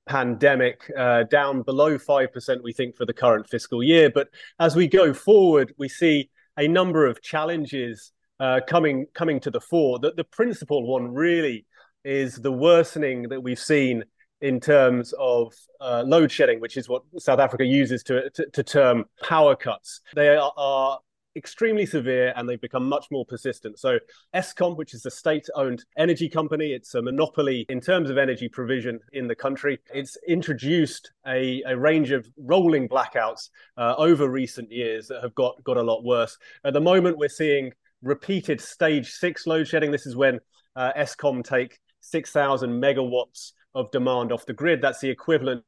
pandemic 0.07 0.91
uh, 0.97 1.25
down 1.25 1.63
below 1.63 1.99
5%, 1.99 2.63
we 2.63 2.73
think, 2.73 2.97
for 2.97 3.05
the 3.05 3.13
current 3.13 3.49
fiscal 3.49 3.83
year. 3.83 4.11
But 4.11 4.29
as 4.59 4.77
we 4.77 4.87
go 4.87 5.13
forward, 5.13 5.75
we 5.79 5.89
see 5.89 6.31
a 6.57 6.69
number 6.69 7.07
of 7.07 7.23
challenges 7.23 8.13
uh, 8.39 8.61
coming 8.67 9.07
coming 9.15 9.41
to 9.41 9.51
the 9.51 9.61
fore. 9.61 9.99
The, 9.99 10.13
the 10.13 10.25
principal 10.25 10.87
one 10.87 11.13
really 11.13 11.67
is 12.05 12.37
the 12.37 12.53
worsening 12.53 13.29
that 13.31 13.43
we've 13.43 13.59
seen 13.59 14.05
in 14.41 14.61
terms 14.61 15.15
of 15.19 15.55
uh, 15.81 16.03
load 16.07 16.31
shedding, 16.31 16.61
which 16.61 16.77
is 16.77 16.89
what 16.89 17.03
South 17.19 17.41
Africa 17.41 17.65
uses 17.65 18.03
to, 18.05 18.29
to, 18.31 18.47
to 18.53 18.63
term 18.63 19.05
power 19.23 19.57
cuts. 19.57 20.03
They 20.15 20.37
are, 20.37 20.53
are 20.57 20.99
extremely 21.37 21.87
severe 21.87 22.33
and 22.37 22.49
they've 22.49 22.61
become 22.61 22.89
much 22.89 23.07
more 23.11 23.25
persistent. 23.25 23.79
So, 23.79 23.99
Eskom, 24.35 24.77
which 24.77 24.95
is 24.95 25.05
a 25.07 25.11
state 25.11 25.47
owned 25.55 25.85
energy 25.97 26.29
company, 26.29 26.73
it's 26.73 26.95
a 26.95 27.03
monopoly 27.03 27.67
in 27.69 27.81
terms 27.81 28.11
of 28.11 28.19
energy 28.19 28.49
provision 28.49 28.99
in 29.13 29.29
the 29.29 29.35
country. 29.35 29.79
It's 29.95 30.17
introduced 30.27 31.13
a, 31.27 31.63
a 31.67 31.77
range 31.77 32.11
of 32.11 32.27
rolling 32.39 32.89
blackouts 32.89 33.51
uh, 33.77 33.95
over 33.99 34.29
recent 34.29 34.73
years 34.73 35.09
that 35.09 35.23
have 35.23 35.35
got, 35.35 35.63
got 35.65 35.77
a 35.77 35.83
lot 35.83 36.05
worse. 36.05 36.37
At 36.65 36.73
the 36.73 36.81
moment, 36.81 37.19
we're 37.19 37.29
seeing 37.29 37.73
repeated 38.03 38.61
stage 38.61 39.11
six 39.11 39.47
load 39.47 39.69
shedding. 39.69 39.91
This 39.91 40.07
is 40.07 40.17
when 40.17 40.41
uh, 40.75 40.93
Eskom 40.97 41.45
take 41.45 41.79
6,000 42.01 42.71
megawatts 42.71 43.53
of 43.75 43.91
demand 43.91 44.33
off 44.33 44.47
the 44.47 44.53
grid. 44.53 44.81
That's 44.81 45.01
the 45.01 45.11
equivalent 45.11 45.65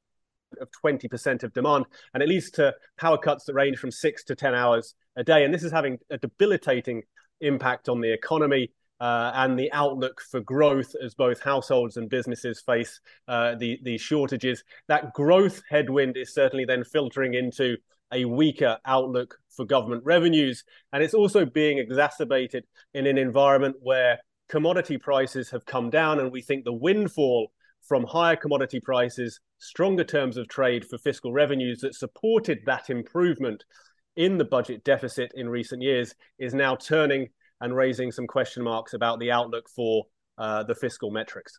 of 0.60 0.68
20% 0.84 1.42
of 1.42 1.52
demand. 1.52 1.86
And 2.14 2.22
it 2.22 2.28
leads 2.28 2.50
to 2.52 2.74
power 2.98 3.18
cuts 3.18 3.44
that 3.44 3.54
range 3.54 3.78
from 3.78 3.90
six 3.90 4.24
to 4.24 4.34
10 4.34 4.54
hours 4.54 4.94
a 5.16 5.24
day. 5.24 5.44
And 5.44 5.52
this 5.52 5.62
is 5.62 5.72
having 5.72 5.98
a 6.10 6.18
debilitating 6.18 7.02
impact 7.40 7.88
on 7.88 8.00
the 8.00 8.12
economy. 8.12 8.72
Uh, 9.00 9.30
and 9.36 9.56
the 9.56 9.70
outlook 9.70 10.20
for 10.20 10.40
growth 10.40 10.92
as 11.00 11.14
both 11.14 11.40
households 11.40 11.96
and 11.96 12.10
businesses 12.10 12.60
face 12.60 13.00
uh, 13.28 13.54
the, 13.54 13.78
these 13.84 14.00
shortages. 14.00 14.64
That 14.88 15.14
growth 15.14 15.62
headwind 15.70 16.16
is 16.16 16.34
certainly 16.34 16.64
then 16.64 16.82
filtering 16.82 17.34
into 17.34 17.76
a 18.12 18.24
weaker 18.24 18.76
outlook 18.84 19.38
for 19.50 19.64
government 19.64 20.02
revenues. 20.04 20.64
And 20.92 21.00
it's 21.00 21.14
also 21.14 21.44
being 21.44 21.78
exacerbated 21.78 22.64
in 22.92 23.06
an 23.06 23.18
environment 23.18 23.76
where 23.80 24.18
commodity 24.48 24.98
prices 24.98 25.50
have 25.50 25.64
come 25.64 25.90
down. 25.90 26.18
And 26.18 26.32
we 26.32 26.42
think 26.42 26.64
the 26.64 26.72
windfall 26.72 27.52
from 27.88 28.04
higher 28.04 28.36
commodity 28.36 28.80
prices, 28.80 29.40
stronger 29.56 30.04
terms 30.04 30.36
of 30.36 30.46
trade 30.48 30.84
for 30.84 30.98
fiscal 30.98 31.32
revenues 31.32 31.80
that 31.80 31.94
supported 31.94 32.58
that 32.66 32.90
improvement 32.90 33.64
in 34.16 34.36
the 34.36 34.44
budget 34.44 34.84
deficit 34.84 35.32
in 35.34 35.48
recent 35.48 35.80
years 35.80 36.14
is 36.38 36.52
now 36.52 36.76
turning 36.76 37.28
and 37.60 37.74
raising 37.74 38.12
some 38.12 38.26
question 38.26 38.62
marks 38.62 38.92
about 38.92 39.18
the 39.18 39.30
outlook 39.30 39.68
for 39.74 40.04
uh, 40.36 40.62
the 40.64 40.74
fiscal 40.74 41.10
metrics. 41.10 41.58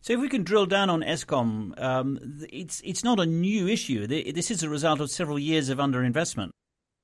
So, 0.00 0.14
if 0.14 0.20
we 0.20 0.28
can 0.28 0.42
drill 0.42 0.64
down 0.64 0.88
on 0.88 1.02
Eskom, 1.02 1.78
um, 1.82 2.18
it's 2.50 2.80
it's 2.82 3.04
not 3.04 3.20
a 3.20 3.26
new 3.26 3.68
issue. 3.68 4.06
This 4.06 4.50
is 4.50 4.62
a 4.62 4.70
result 4.70 5.00
of 5.00 5.10
several 5.10 5.38
years 5.38 5.68
of 5.68 5.78
underinvestment. 5.78 6.50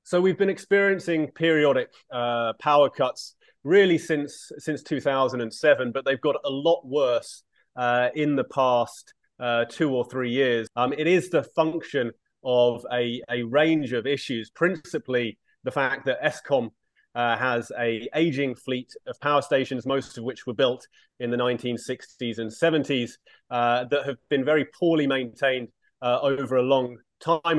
So, 0.05 0.23
we've 0.23 0.39
been 0.39 0.49
experiencing 0.49 1.29
periodic 1.35 1.91
uh, 2.11 2.55
power 2.61 2.89
cuts 2.89 3.35
really 3.65 3.99
since 3.99 4.53
since 4.57 4.83
2007, 4.83 5.93
but 5.93 6.07
they've 6.07 6.21
got 6.21 6.37
a 6.45 6.51
lot 6.51 6.83
worse 6.87 7.43
uh, 7.77 8.09
in 8.15 8.37
the 8.37 8.45
past 8.45 9.15
uh, 9.39 9.65
two 9.65 9.91
or 9.95 10.05
three 10.05 10.31
years. 10.31 10.69
Um, 10.77 10.93
it 10.93 11.07
is 11.07 11.31
the 11.31 11.43
function 11.43 12.13
of 12.45 12.85
a, 12.93 13.23
a 13.31 13.43
range 13.45 13.93
of 13.93 14.07
issues, 14.07 14.51
principally 14.51 15.39
the 15.65 15.71
fact 15.71 16.07
that 16.07 16.23
Eskom 16.23 16.71
uh, 17.15 17.37
has 17.37 17.71
a 17.79 18.09
aging 18.15 18.55
fleet 18.55 18.93
of 19.07 19.19
power 19.21 19.43
stations, 19.43 19.87
most 19.87 20.19
of 20.19 20.25
which 20.25 20.47
were 20.47 20.55
built 20.55 20.87
in 21.21 21.31
the 21.31 21.37
1960s 21.37 22.39
and 22.39 22.51
70s, 22.51 23.13
uh, 23.51 23.85
that 23.85 24.07
have 24.07 24.17
been 24.29 24.45
very 24.45 24.67
poorly 24.79 25.07
maintained 25.07 25.69
uh, 26.01 26.19
over 26.21 26.57
a 26.57 26.63
long 26.63 26.97
time 27.23 27.59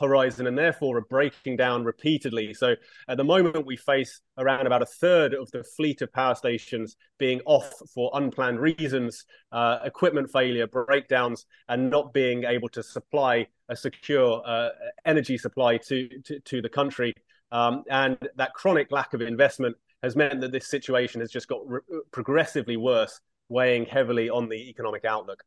horizon 0.00 0.46
and 0.46 0.58
therefore 0.58 0.96
are 0.96 1.02
breaking 1.02 1.56
down 1.56 1.84
repeatedly. 1.84 2.54
So 2.54 2.74
at 3.08 3.16
the 3.16 3.24
moment, 3.24 3.66
we 3.66 3.76
face 3.76 4.20
around 4.38 4.66
about 4.66 4.82
a 4.82 4.86
third 4.86 5.34
of 5.34 5.50
the 5.50 5.62
fleet 5.62 6.02
of 6.02 6.12
power 6.12 6.34
stations 6.34 6.96
being 7.18 7.40
off 7.44 7.72
for 7.94 8.10
unplanned 8.14 8.58
reasons, 8.58 9.24
uh, 9.52 9.78
equipment 9.84 10.30
failure, 10.32 10.66
breakdowns, 10.66 11.46
and 11.68 11.90
not 11.90 12.12
being 12.12 12.44
able 12.44 12.68
to 12.70 12.82
supply 12.82 13.46
a 13.68 13.76
secure 13.76 14.42
uh, 14.46 14.70
energy 15.04 15.36
supply 15.38 15.76
to, 15.76 16.08
to, 16.24 16.40
to 16.40 16.62
the 16.62 16.68
country. 16.68 17.14
Um, 17.52 17.84
and 17.90 18.16
that 18.36 18.54
chronic 18.54 18.90
lack 18.90 19.12
of 19.12 19.20
investment 19.20 19.76
has 20.02 20.16
meant 20.16 20.40
that 20.40 20.52
this 20.52 20.68
situation 20.68 21.20
has 21.20 21.30
just 21.30 21.48
got 21.48 21.60
re- 21.68 21.80
progressively 22.10 22.76
worse, 22.76 23.20
weighing 23.48 23.84
heavily 23.84 24.30
on 24.30 24.48
the 24.48 24.70
economic 24.70 25.04
outlook. 25.04 25.44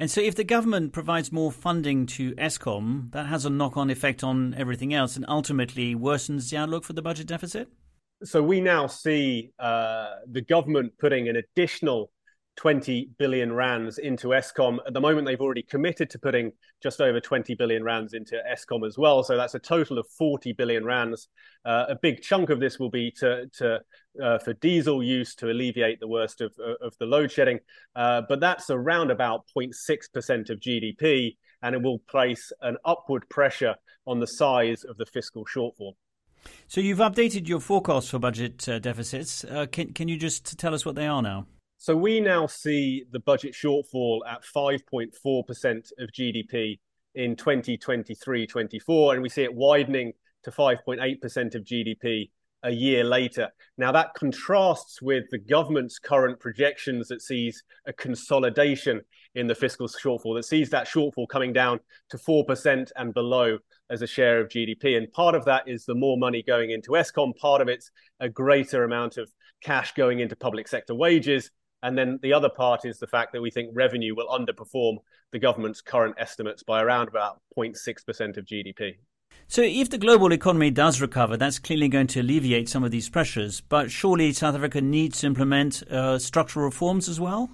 And 0.00 0.08
so, 0.10 0.20
if 0.20 0.36
the 0.36 0.44
government 0.44 0.92
provides 0.92 1.32
more 1.32 1.50
funding 1.50 2.06
to 2.06 2.32
Eskom, 2.36 3.10
that 3.10 3.26
has 3.26 3.44
a 3.44 3.50
knock 3.50 3.76
on 3.76 3.90
effect 3.90 4.22
on 4.22 4.54
everything 4.56 4.94
else 4.94 5.16
and 5.16 5.24
ultimately 5.28 5.94
worsens 5.96 6.50
the 6.50 6.56
outlook 6.56 6.84
for 6.84 6.92
the 6.92 7.02
budget 7.02 7.26
deficit? 7.26 7.68
So, 8.22 8.40
we 8.40 8.60
now 8.60 8.86
see 8.86 9.50
uh, 9.58 10.10
the 10.30 10.42
government 10.42 10.92
putting 11.00 11.28
an 11.28 11.36
additional 11.36 12.12
20 12.58 13.10
billion 13.18 13.52
rands 13.52 13.98
into 13.98 14.28
Eskom. 14.28 14.78
At 14.84 14.92
the 14.92 15.00
moment, 15.00 15.28
they've 15.28 15.40
already 15.40 15.62
committed 15.62 16.10
to 16.10 16.18
putting 16.18 16.50
just 16.82 17.00
over 17.00 17.20
20 17.20 17.54
billion 17.54 17.84
rands 17.84 18.14
into 18.14 18.36
Eskom 18.52 18.84
as 18.84 18.98
well. 18.98 19.22
So 19.22 19.36
that's 19.36 19.54
a 19.54 19.60
total 19.60 19.96
of 19.96 20.08
40 20.18 20.54
billion 20.54 20.84
rands. 20.84 21.28
Uh, 21.64 21.84
a 21.88 21.94
big 21.94 22.20
chunk 22.20 22.50
of 22.50 22.58
this 22.58 22.80
will 22.80 22.90
be 22.90 23.12
to, 23.20 23.46
to 23.58 23.80
uh, 24.20 24.38
for 24.40 24.54
diesel 24.54 25.04
use 25.04 25.36
to 25.36 25.52
alleviate 25.52 26.00
the 26.00 26.08
worst 26.08 26.40
of, 26.40 26.52
of 26.82 26.92
the 26.98 27.06
load 27.06 27.30
shedding. 27.30 27.60
Uh, 27.94 28.22
but 28.28 28.40
that's 28.40 28.70
around 28.70 29.12
about 29.12 29.44
0.6% 29.56 30.50
of 30.50 30.58
GDP, 30.58 31.36
and 31.62 31.76
it 31.76 31.82
will 31.82 32.00
place 32.10 32.50
an 32.60 32.76
upward 32.84 33.28
pressure 33.28 33.76
on 34.04 34.18
the 34.18 34.26
size 34.26 34.82
of 34.82 34.96
the 34.96 35.06
fiscal 35.06 35.44
shortfall. 35.46 35.92
So 36.66 36.80
you've 36.80 36.98
updated 36.98 37.46
your 37.46 37.60
forecast 37.60 38.10
for 38.10 38.18
budget 38.18 38.68
uh, 38.68 38.80
deficits. 38.80 39.44
Uh, 39.44 39.66
can, 39.70 39.92
can 39.92 40.08
you 40.08 40.16
just 40.16 40.58
tell 40.58 40.74
us 40.74 40.84
what 40.84 40.96
they 40.96 41.06
are 41.06 41.22
now? 41.22 41.46
So 41.80 41.96
we 41.96 42.18
now 42.18 42.48
see 42.48 43.04
the 43.12 43.20
budget 43.20 43.54
shortfall 43.54 44.20
at 44.28 44.42
5.4% 44.44 45.92
of 45.98 46.10
GDP 46.10 46.80
in 47.14 47.36
2023 47.36 48.46
24, 48.48 49.14
and 49.14 49.22
we 49.22 49.28
see 49.28 49.44
it 49.44 49.54
widening 49.54 50.12
to 50.42 50.50
5.8% 50.50 51.54
of 51.54 51.62
GDP 51.62 52.30
a 52.64 52.70
year 52.70 53.04
later. 53.04 53.48
Now, 53.76 53.92
that 53.92 54.14
contrasts 54.14 55.00
with 55.00 55.30
the 55.30 55.38
government's 55.38 56.00
current 56.00 56.40
projections 56.40 57.06
that 57.08 57.22
sees 57.22 57.62
a 57.86 57.92
consolidation 57.92 59.00
in 59.36 59.46
the 59.46 59.54
fiscal 59.54 59.86
shortfall, 59.86 60.34
that 60.34 60.44
sees 60.44 60.70
that 60.70 60.88
shortfall 60.88 61.28
coming 61.28 61.52
down 61.52 61.78
to 62.10 62.18
4% 62.18 62.90
and 62.96 63.14
below 63.14 63.58
as 63.88 64.02
a 64.02 64.06
share 64.08 64.40
of 64.40 64.48
GDP. 64.48 64.96
And 64.96 65.12
part 65.12 65.36
of 65.36 65.44
that 65.44 65.68
is 65.68 65.84
the 65.84 65.94
more 65.94 66.18
money 66.18 66.42
going 66.42 66.72
into 66.72 66.90
Eskom, 66.92 67.36
part 67.36 67.60
of 67.60 67.68
it's 67.68 67.92
a 68.18 68.28
greater 68.28 68.82
amount 68.82 69.16
of 69.16 69.30
cash 69.62 69.94
going 69.94 70.18
into 70.18 70.34
public 70.34 70.66
sector 70.66 70.94
wages. 70.96 71.52
And 71.82 71.96
then 71.96 72.18
the 72.22 72.32
other 72.32 72.48
part 72.48 72.84
is 72.84 72.98
the 72.98 73.06
fact 73.06 73.32
that 73.32 73.40
we 73.40 73.50
think 73.50 73.70
revenue 73.72 74.14
will 74.14 74.28
underperform 74.28 74.98
the 75.32 75.38
government's 75.38 75.80
current 75.80 76.16
estimates 76.18 76.62
by 76.62 76.82
around 76.82 77.08
about 77.08 77.40
0.6% 77.56 78.36
of 78.36 78.44
GDP. 78.44 78.96
So, 79.46 79.62
if 79.62 79.88
the 79.88 79.98
global 79.98 80.32
economy 80.32 80.70
does 80.70 81.00
recover, 81.00 81.36
that's 81.36 81.58
clearly 81.58 81.88
going 81.88 82.08
to 82.08 82.20
alleviate 82.20 82.68
some 82.68 82.84
of 82.84 82.90
these 82.90 83.08
pressures. 83.08 83.60
But 83.60 83.90
surely 83.90 84.32
South 84.32 84.54
Africa 84.54 84.80
needs 84.80 85.20
to 85.20 85.26
implement 85.26 85.82
uh, 85.84 86.18
structural 86.18 86.64
reforms 86.64 87.08
as 87.08 87.20
well? 87.20 87.50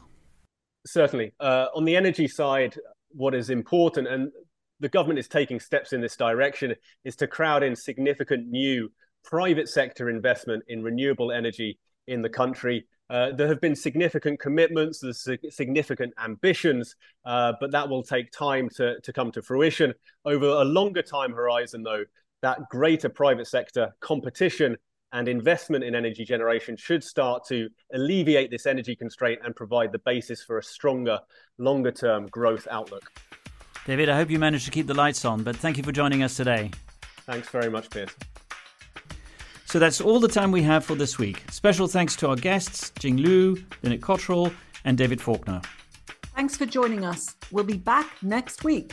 Certainly. 0.87 1.35
Uh, 1.39 1.67
on 1.75 1.85
the 1.85 1.97
energy 1.97 2.27
side, 2.27 2.77
what 3.11 3.35
is 3.35 3.51
important, 3.51 4.09
and 4.09 4.33
the 4.81 4.89
government 4.89 5.19
is 5.19 5.29
taking 5.29 5.61
steps 5.61 5.93
in 5.93 6.01
this 6.01 6.17
direction, 6.17 6.75
is 7.05 7.17
to 7.17 7.27
crowd 7.27 7.63
in 7.63 7.77
significant 7.77 8.49
new 8.49 8.91
private 9.23 9.69
sector 9.69 10.11
investment 10.11 10.65
in 10.69 10.83
renewable 10.83 11.33
energy 11.33 11.79
in 12.07 12.23
the 12.23 12.29
country. 12.29 12.87
Uh, 13.11 13.33
there 13.33 13.49
have 13.49 13.61
been 13.61 13.77
significant 13.77 14.41
commitments, 14.41 15.01
there's 15.01 15.29
significant 15.51 16.13
ambitions, 16.23 16.97
uh, 17.27 17.53
but 17.61 17.71
that 17.71 17.89
will 17.89 18.03
take 18.03 18.31
time 18.31 18.69
to, 18.71 18.99
to 19.01 19.13
come 19.13 19.31
to 19.31 19.43
fruition. 19.43 19.93
Over 20.25 20.47
a 20.47 20.65
longer 20.65 21.03
time 21.03 21.33
horizon, 21.33 21.83
though, 21.83 22.05
that 22.43 22.69
greater 22.71 23.09
private 23.09 23.47
sector 23.47 23.95
competition 24.01 24.77
and 25.13 25.29
investment 25.29 25.85
in 25.85 25.95
energy 25.95 26.25
generation 26.25 26.77
should 26.77 27.05
start 27.05 27.45
to 27.47 27.69
alleviate 27.93 28.51
this 28.51 28.67
energy 28.67 28.97
constraint 28.97 29.41
and 29.45 29.55
provide 29.55 29.93
the 29.93 30.01
basis 30.01 30.43
for 30.43 30.59
a 30.59 30.63
stronger, 30.63 31.21
longer 31.59 31.93
term 31.93 32.27
growth 32.27 32.67
outlook. 32.71 33.11
David, 33.87 34.09
I 34.09 34.17
hope 34.17 34.31
you 34.31 34.39
managed 34.39 34.65
to 34.65 34.71
keep 34.71 34.87
the 34.87 34.95
lights 34.95 35.25
on, 35.25 35.43
but 35.43 35.57
thank 35.57 35.77
you 35.77 35.83
for 35.83 35.93
joining 35.93 36.23
us 36.23 36.37
today. 36.37 36.71
Thanks 37.27 37.49
very 37.49 37.71
much, 37.71 37.91
Piers. 37.91 38.11
So 39.75 39.81
that's 39.81 40.01
all 40.01 40.21
the 40.21 40.29
time 40.29 40.53
we 40.53 40.63
have 40.63 40.85
for 40.85 40.95
this 40.95 41.19
week. 41.19 41.43
Special 41.51 41.89
thanks 41.89 42.15
to 42.19 42.29
our 42.29 42.37
guests, 42.37 42.93
Jing 42.97 43.17
Liu, 43.17 43.61
Lynette 43.83 44.03
Cotterill, 44.03 44.55
and 44.85 44.97
David 44.97 45.21
Faulkner. 45.21 45.63
Thanks 46.37 46.57
for 46.57 46.65
joining 46.65 47.05
us. 47.05 47.35
We'll 47.51 47.65
be 47.65 47.77
back 47.77 48.07
next 48.23 48.63
week. 48.63 48.93